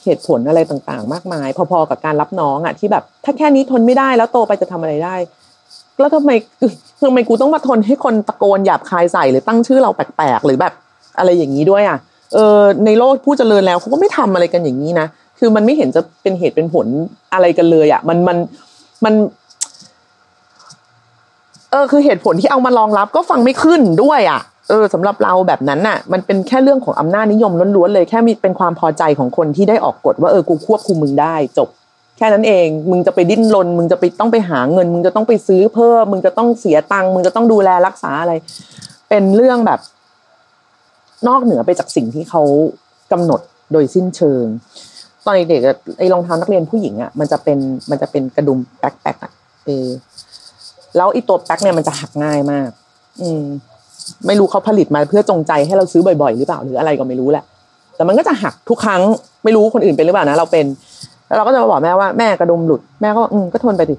[0.03, 5.15] เหตุผลอะไรต่างๆ มากมาย พอๆกับการรับน้องอะที่แบบ ถ้าแค่นี้ทนไม่ได้แล้วโตไปจะทำอะไรได้
[5.99, 6.31] แล้วทำไม
[7.03, 10.73] ทำไมกูต้องมาทนให้คนตะโกนหยาบคายใส่หรือตั้งชื่อเราแปลกๆหรือแบบ
[11.17, 11.97] อะไรอย่างนี้ด้วยอะ
[12.33, 15.07] เออในโลกผู้เจริญแล้วเขาก็ไม่ทำอะไรกันอย่างนี้นะ
[15.39, 16.88] คือมันไม่เห็นจะเป็นเหตุเป็นผล
[17.33, 18.38] อะไรกันเลยอะมันมัน
[19.05, 19.13] มัน
[21.71, 31.69] เออคือเหตุผลที่เอามารองรับก็ฟังไม่ขึ้นด้วยอะ เออสำหรับเราแบบนั้นน่ะ มันเป็นแค่เรื่องของอำนาจนิยมล้วนๆเลยแค่มีเป็นความพอใจของคนที่ได้ออกกฎว่าเออกูควบคุมมึงได้จบ
[32.17, 38.34] แค่นั้นเอง มึงจะไปดิ้นรนมึงจะไปต้องไปหาเงิน มึงจะต้องไปซื้อเพิ่มมึงจะต้องเสียตังค์มึงจะต้องดูแลรักษาอะไร
[39.10, 39.80] เป็นเรื่องแบบ
[41.27, 42.41] นอกเหนือไปจากสิ่งที่เขา
[43.12, 44.45] กำหนดโดยสิ้นเชิง
[45.25, 47.58] ตอนเด็กๆไอ้รองเท้านักเรียนผู้หญิงอะมันจะเป็น
[47.89, 49.32] มันจะเป็นกระดุมแป๊กแป๊กอะ
[49.65, 49.88] เออ
[50.97, 52.69] แล้วไอ้ตัวแป๊กเนี่ยมันจะหักง่ายมาก
[53.21, 53.43] อืม
[54.27, 57.43] ไม่รู้เขาผลิตมาเพื่อจงใจให้เราซื้อบ่อยๆ หรือเปล่าหรืออะไรก็ไม่รู้แหละ
[57.95, 59.01] แต่มันก็จะหักทุกครั้ง
[59.43, 60.65] ไม่รู้คนอื่นเป็นหรือเปล่านะเราเป็น
[61.27, 63.95] แล้วเราก็จะมาบอกแม่ว่าแม่กระดุมหลุดแม่ก็อืมก็ทนไปดิ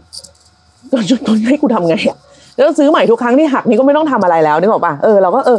[0.93, 2.17] จนจนให้กูทำไงอะ
[2.55, 5.59] แล้วซื้อใหม่ทุกครั้งที่หักนี่ก็ไม่ต้องทำอะไรแล้วนึกออกป่ะเออเราก็เออ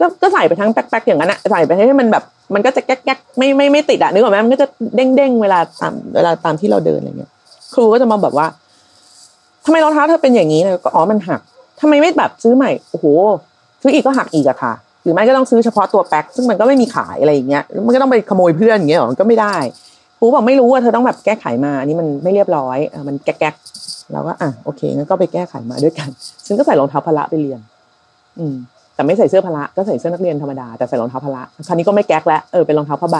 [0.00, 7.30] ก็ก็ใส่ไปทั้งแป๊กๆอย่างนั้นอะใส่ไปให้มันแบบ มันก็จะแก๊กแก๊กไม่ไม่ไม่ติดอะนึกออกไหมมันก็จะเด้งเด้งเวลาตามเวลาตามที่เราเดินอะไรเงี้ย
[7.72, 8.46] ครูก็จะมาแบบว่า
[9.64, 11.40] ทำไมรองเท้าเธอเป็นอย่างนี้เลยก็อ๋อมันหัก
[11.80, 13.06] ทำไมไม่แบบซื้อใหม่โอ้โห
[13.82, 19.56] ซื้ออีกก็หักอีกอะค่ะ หรือไม่ก็ต้องซื้อเฉพาะตัวแป๊กซึ่งมันก็ไม่มีขายอะไรอย่างเงี้ยมันก็ต้องไปขโมยเพื่อนอย่างเงี้ยหรอมันก็ไม่ได้
[20.18, 23.54] ครูบอกไม่รู้ว่าเธอต้องแบบแก้ไขมาอันนี้มันไม่เรียบร้อยอะมันแก๊กแก๊ก
[24.12, 26.08] เราก็อะโอเคงั้นก็ไปแก้ไขมาด้วยกัน
[26.46, 27.60] ฉันก็ใส่รองเท้าพละไปเรียน
[28.38, 28.54] อืม
[28.94, 33.16] แต่ไม่ใส่เสื้อพละก็ใส่เสื้อนักเรียนธรรมดาแต่ใส่รองเท้าพละคราวนี้ก็ไม่แก๊กแล้วเออเป็นรองเท้าผ้าใบ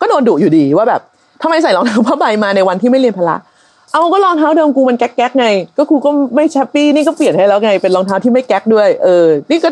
[0.00, 1.00] ก็โดนดุอยู่ดีว่าแบบ
[1.42, 3.36] ทำไมใส่รองเท้าผ้าใบมาในวันที่ไม่เรียนพละ
[3.96, 9.68] เอาก็รองเท้าเดิมกูมันแก๊กแก๊กไง ก็คูก็ไม่แชปปี้นี่ก็เปลี่ยนให้แล้วไง เป็นรองเท้าที่ไม่แก๊กด้วย เออ นี่ก็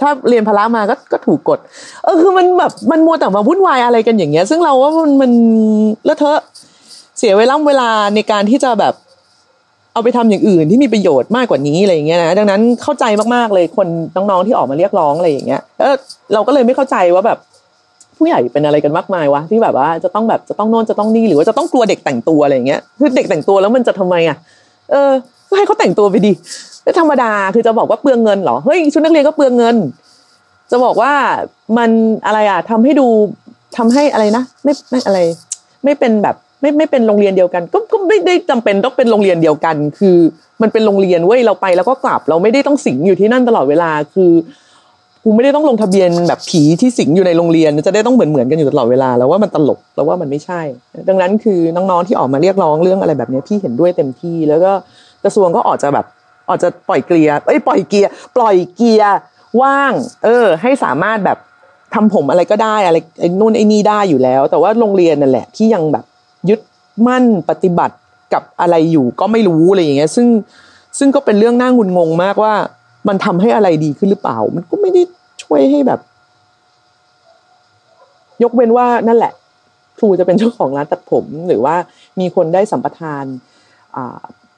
[0.00, 1.58] ถ้าเรียนพละมาก็ก็ถูกกด
[2.04, 5.32] เออคือมันแบบมันมัวแต่มาวุ่นวายอะไรกันอย่างเงี้ย ซึ่งเราว่ามันมัน
[6.04, 6.40] เลอะเทอะ
[7.18, 8.94] เสียเวลาเวลาในการที่จะแบบ
[9.92, 13.04] เอาไปทำอย่างอื่นที่มีประโยชน์มากกว่านี้อะไรอย่างเงี้ยนะดังนั้นเข้าใจ
[13.34, 15.92] มากๆเลยคนน้องๆที่ออกมาเรียกร้องอะไรอย่างเงี้ยแล้ว
[16.32, 17.38] เราก็เลยไม่เข้าใจว่าแบบ
[18.16, 24.36] ผู้ใหญ่เป็นอะไรกันมากมายวะที่แบบว่าจะต้องแบบจะต้องโน่นจะต้องนี่หรือว่าจะต้องกลัวเด็กแต่งตัวอะไรอย่างเงี้ยคือเด็กแต่งตัวแล้วมันจะทำไมอะ
[24.90, 25.10] เออ
[25.48, 26.32] ก็ให้เขาแต่งตัวไปดี
[26.98, 29.76] ธรรมดาคือจะบอกว่าเปลืองเงินเหรอเฮ้ยชุดนักเรียนก็เปลืองเงิน
[30.70, 31.12] จะบอกว่า
[31.78, 31.90] มัน
[32.26, 33.06] อะไรอะทำให้ดู
[33.76, 35.18] ทำให้อะไรนะไม่ไม่อะไร
[35.84, 40.16] ไม่เป็นแบบไม่ไม่เป็นโรงเรียนเดียวกัน ก็ก็ไม่ได้จำเป็นต้องเป็นโรงเรียนเดียวกัน คือ
[40.62, 44.32] มันเป็นโรงเรียนเว้ยเราไปแล้วก็กลับ เราไม่ได้ต้องสิงอยู่ที่นั่นตลอดเวลา คือ
[45.24, 50.60] กูไม่ได้ต้องลงทะเบียนแบบผีที่สิงอยู่ในโรงเรียน จะได้ต้องเหมือนเหมือนกันอยู่ตลอดเวลาแล้วว่ามันตลกแล้วว่ามันไม่ใช่
[51.08, 54.72] ดังนั้นคือน้องๆที่ออกมาเรียกร้องเรื่องอะไรแบบนี้พี่เห็นด้วยเต็มที่ แล้วก็
[55.24, 56.06] กระทรวงก็ออกจะแบบ
[56.48, 59.14] ออกจะปล่อยเกียร์เอ้ยปล่อยเกียร์ปล่อยเกียร์
[59.62, 59.92] ว่าง
[60.24, 61.38] เออ ให้สามารถแบบ
[61.94, 66.04] ทำผมอะไรก็ได้อะไรไอ้นู่นไอ้นี่ได้อยู่แล้ว แต่ว่าโรงเรียนนั่นแหละที่ยังแบบ
[66.48, 66.60] ยึด
[67.06, 67.96] มั่นปฏิบัติ
[68.32, 70.26] กับอะไรอยู่ก็ไม่รู้อะไรอย่างเงี้ย ซึ่ง
[70.98, 72.54] ซึ่งก็เป็นเรื่องน่างุนงงมากว่า
[73.08, 75.02] มันทำให้อะไรดีขึ้นหรือเปล่า มันก็ไม่ได้
[75.42, 76.00] ช่วยให้แบบ
[78.42, 79.32] ยกเว้นว่านั่นแหละ
[79.98, 81.74] ครูจะเป็นเจ้าของร้านตัดผม หรือว่า
[82.20, 83.24] มีคนได้สัมปทาน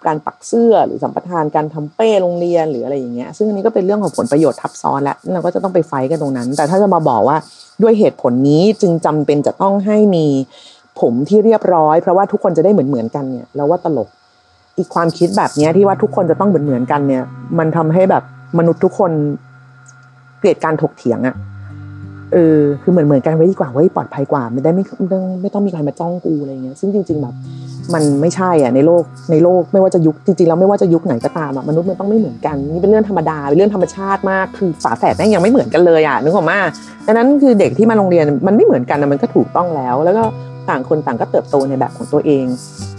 [0.06, 7.36] การปักเสื้อหรือสัมปทานการทำเป้โรงเรียนหรืออะไรอย่างเงี้ย ซึ่งอันนี้ก็เป็นเรื่องของผลประโยชน์ทับซ้อนแล้วเราก็จะต้องไปไฟกันตรงนั้น แต่ถ้าจะมาบอกว่า
[7.82, 10.26] ด้วยเหตุผลนี้จึงจำเป็นจะต้องให้มี
[11.00, 14.08] ผมที่เรียบร้อย เพราะว่าทุกคนจะได้เหมือนเหมือนกันเนี่ยแล้วว่าตลก
[14.78, 17.24] อีกความคิดแบบนี้ที่ว่าทุกคนจะต้องเหมือนเหมือนกันเนี่ย
[17.58, 18.22] มันทำให้แบบ
[18.58, 19.10] มนุษย์ทุกคน
[20.38, 21.36] เกลียดการถกเถียงอะ่ะ
[22.32, 27.34] เออคือเหมือนเหมือนกันไว้ดีกว่าไว้ปลอดภัยกว่าไม่ได้ไม่ต้องไม่ต้องมีใครมาจ้องกูอะไรเงี้ยซึ่งจริง ๆแบบ
[27.94, 36.58] มันไม่ใช่อะในโลกในโลกไม่ว่าจะยุคจริงๆแล้วไม่ว่าจะยุคไหนก็ตามอะมนุษย์มันต้องไม่เหมือนกันนี่เป็นเรื่องธรรมดาเป็นเรื่องธรรมชาติมากคือฝาแฝดแม่งยังไม่เหมือนกันเลยอะนึกออกมา
[37.06, 40.22] ดังนั้นคือเด็กที่มาโรงเรียนมันไม่เหมือนกันมันก็ถูกต้องแล้ว แล้วก็
[40.68, 42.44] ต่างคนต่างก็เติบโตในแบบของตัวเอง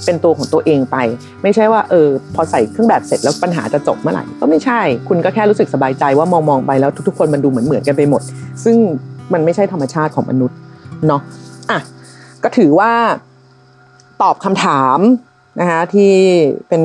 [0.05, 0.97] เป็นตัวของตัวเองไป
[1.43, 8.21] ไม่ใช่ว่าเออพอใส่เครื่องแบบเสร็จแล้วปัญหาจะจบเมื่อไหร่ก็ไม่ใช่ คุณก็แค่รู้สึกสบายใจว่ามองมองไปแล้วทุกๆ คนมันดูเหมือนเหมือนกันไปหมด
[8.63, 8.75] ซึ่ง
[9.33, 10.57] มันไม่ใช่ธรรมชาติของมนุษย์
[11.07, 11.21] เนาะ
[11.71, 11.79] อะ
[12.43, 12.91] ก็ถือว่า
[14.21, 14.99] ตอบคำถาม
[15.59, 16.11] นะคะที่
[16.69, 16.83] เป็น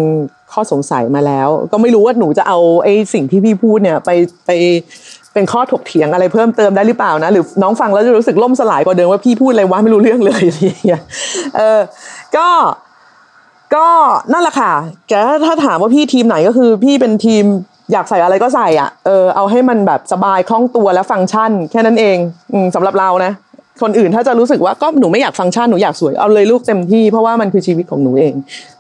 [0.53, 4.11] ข้อสงสัยมาแล้ว ก็ไม่รู้ว่าหนูจะเอาไอ้สิ่งที่พี่พูดเนี่ยไป
[4.47, 4.51] ไป
[5.35, 11.03] เป็นข้อถกเถียงอะไรเพิ่มเติมได้หรือเปล่านะหรือน้องฟังแล้วจะรู้สึกล่มสลายกว่าเดิมว่าพี่พูดอะไรวะไม่รู้เรื่องเลยอะไรอย่างเงี้ย
[11.57, 11.81] เออ
[12.37, 12.49] ก็
[13.75, 13.87] ก็
[14.33, 14.73] นั่นแหละค่ะ
[15.09, 15.13] แก
[15.47, 17.45] ถ้าถามว่าพี่ทีมไหนก็คือ พี่เป็นทีม
[17.93, 22.17] อยากใส่อะไรก็ใส่อะเออเอาให้มันแบบสบายคล่องตัวและฟังก์ชัน แค่นั้นเอง
[22.53, 23.33] อืสำหรับเรานะ
[23.83, 28.35] คนอื่นถ้าจะรู้สึกว่าก็หนูไม่อยากฟังก์ชันหนูอยากสวยเอาเลยลูกเต็มที่เพราะว่ามันคือชีวิตของหนูเอง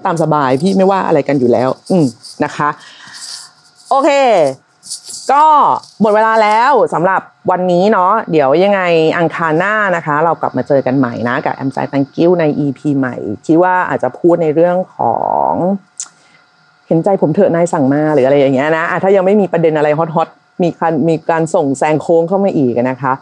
[0.05, 2.07] ตามสบายพี่ไม่ว่าอะไรกันอยู่แล้ว อืม
[2.45, 2.69] นะคะ
[3.91, 4.11] โอเค
[5.33, 5.45] ก็
[6.01, 8.81] หมดเวลาแล้วสำหรับวันนี้เนาะเดี๋ยวยังไง
[9.19, 13.16] อังคารหน้านะคะ เรากลับมาเจอกันใหม่นะ กับแอมไซตังกิ้วใน EP ใหม่
[13.47, 15.16] ที่ว่าอาจจะพูดในเรื่องขอ
[15.51, 15.53] ง
[16.87, 23.12] เห็นใจผมเถอะนายสั่งมาหรืออะไรอย่างเงี้ยนะถ้ายังไม่มีประเด็นอะไรฮอตๆมีการมีการส่งแซงโค้งเข้ามาอีกนะคะ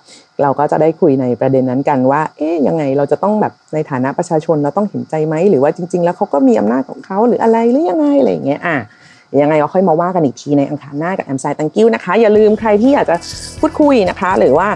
[0.42, 8.76] เราก็จะได้คุยในประเด็นนั้นกันว่า เอ๊ยยังไงเราจะต้องแบบในฐานะประชาชนเราต้องเห็นใจไหมหรือว่าจริง ๆ แล้วเขาก็มีอำนาจของเขาหรืออะไรหรือยังไงอะไรอย่างเงี้ยอะ
[9.42, 13.16] ยังไงเราค่อยมาว่ากันอีกทีในอังคารหน้ากับแอมไซตังกิ้วนะคะ อย่าลืมใครที่อยากจะ
[13.60, 14.68] พูดคุยนะคะ หรือว่า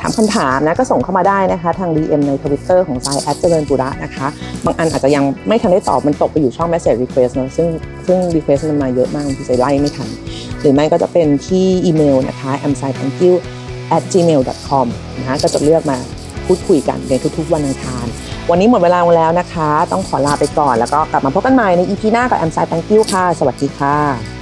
[0.00, 4.26] ถามคำถามนะก็ส่งเข้ามาได้นะคะ ทาง DM ในทวิตเตอร์ของทราย at เจริญปุระนะคะ
[4.64, 7.68] บางอันอาจจะยังไม่ทันได้ตอบมันตกไปอยู่ช่อง Message Request นะซึ่ง
[8.06, 10.08] ซึ่ง Request มันมาเยอะมากที่ทรายไล่ไม่ทัน
[10.60, 13.34] หรือไม่ก็จะเป็นที่อีเมลนะคะ a m s i t h a n k y o u
[13.96, 14.86] at gmail com
[15.18, 15.98] นะคะก็จะเลือกมา
[16.46, 18.06] พูดคุยกันในทุกๆวันอังคาร
[18.50, 24.37] วันนี้หมดเวลาแล้วนะคะ ต้องขอลาไปก่อนแล้วก็กลับมาพบกันใหม่ใน EP หน้ากับ I'm ทราย Thank You ค่ะ สวัสดีค่ะ